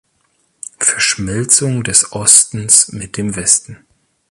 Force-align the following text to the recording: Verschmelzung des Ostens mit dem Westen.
Verschmelzung 0.79 1.83
des 1.83 2.11
Ostens 2.11 2.91
mit 2.91 3.17
dem 3.17 3.35
Westen. 3.35 3.85